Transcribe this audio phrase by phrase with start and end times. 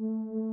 [0.00, 0.47] Mm-hmm.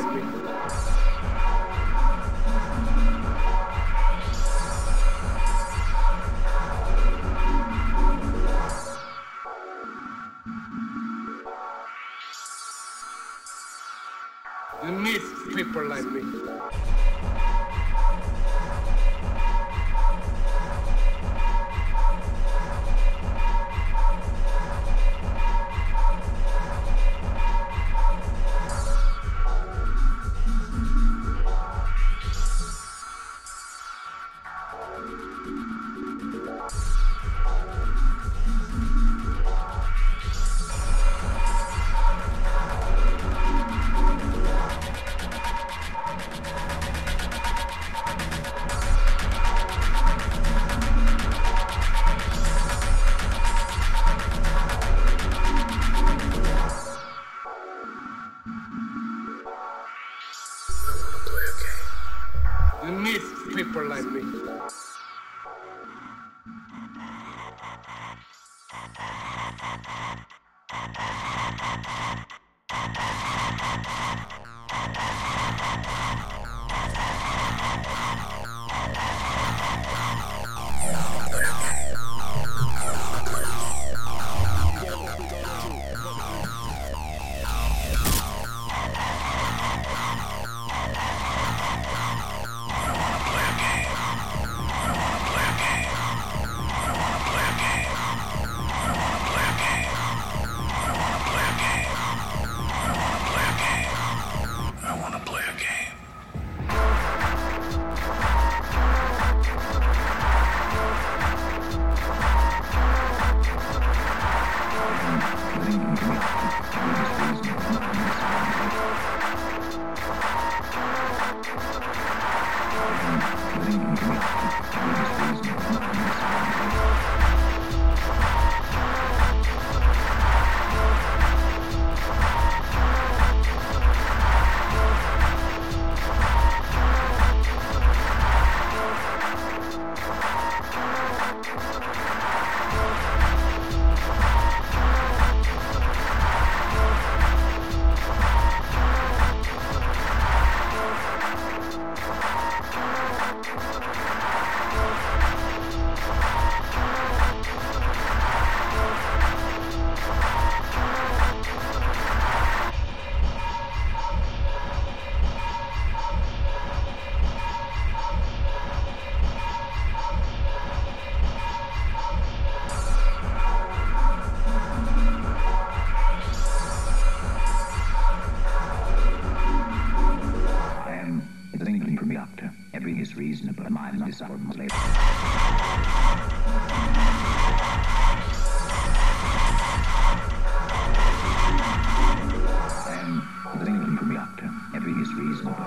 [0.00, 0.39] Thank you.
[63.72, 64.89] people like me.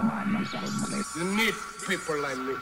[0.04, 1.54] You need
[1.88, 2.56] people like me.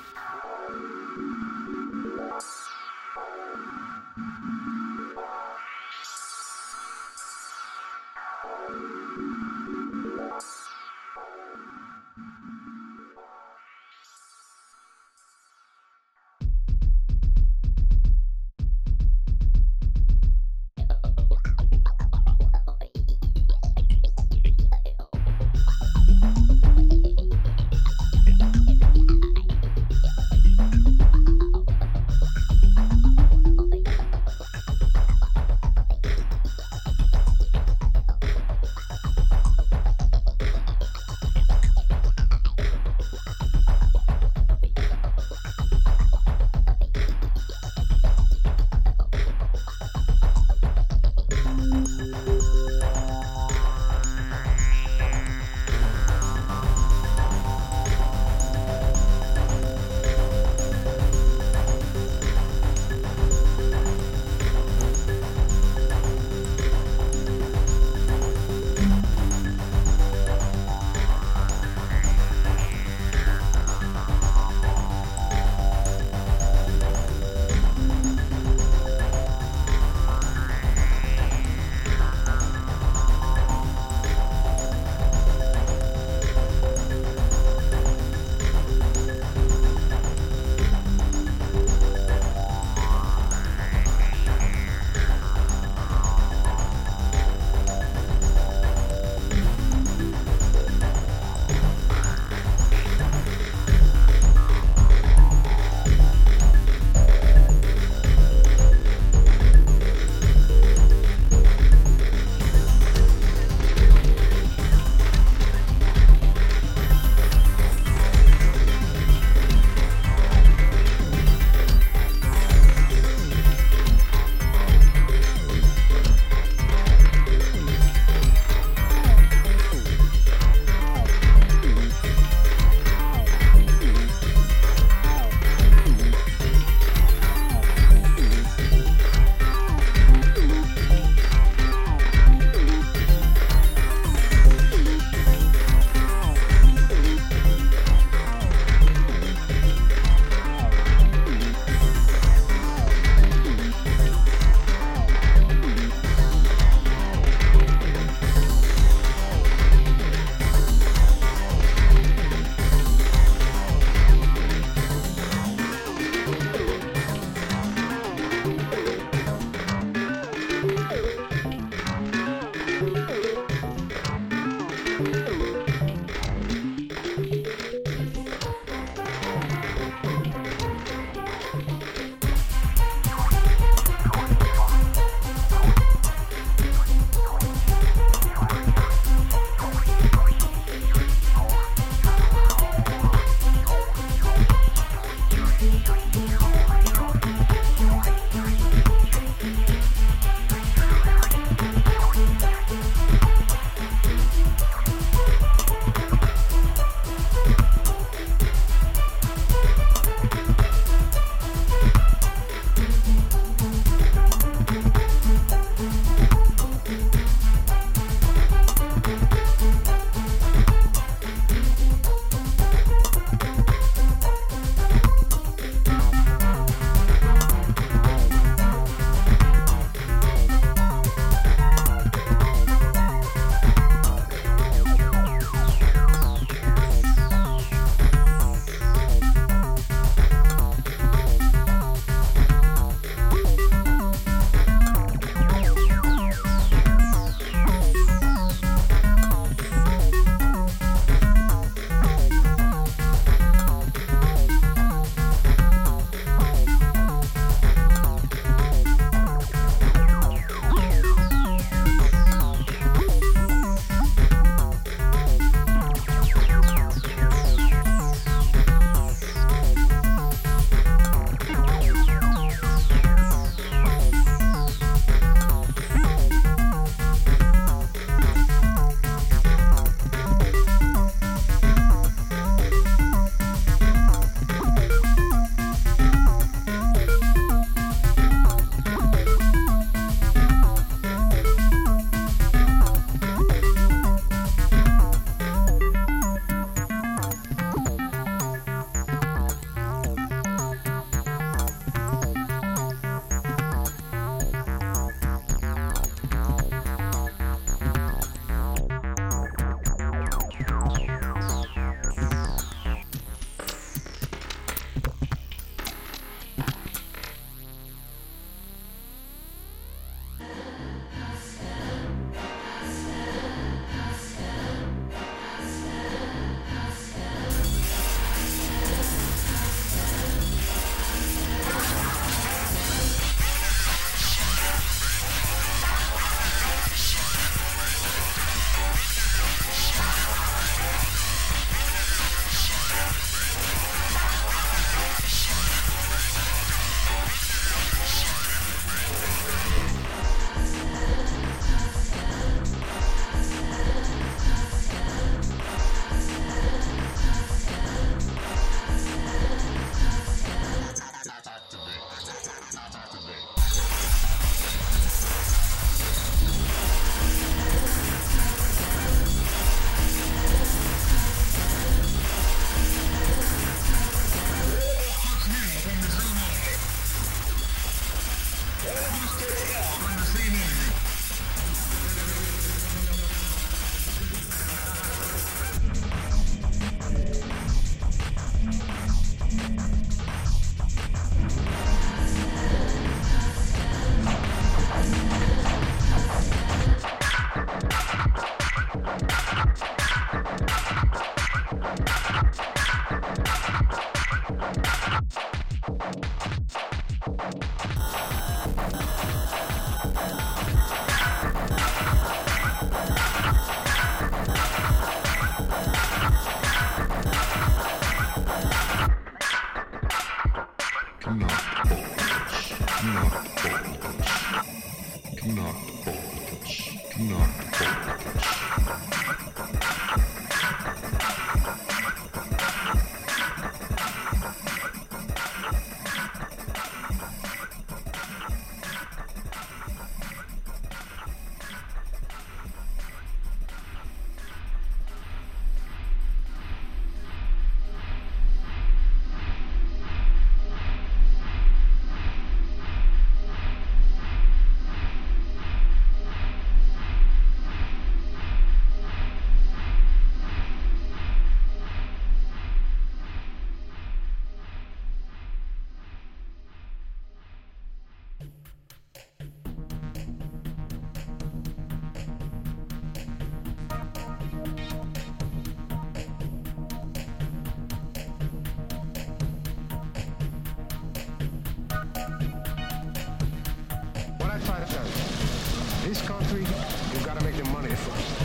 [486.11, 488.40] This country, you gotta make the money first.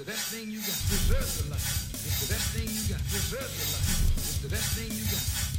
[0.00, 0.80] The best thing you got.
[0.88, 1.92] Preserve your life.
[1.92, 3.04] It's the best thing you got.
[3.12, 4.16] Preserve your life.
[4.16, 5.49] It's the best thing you got.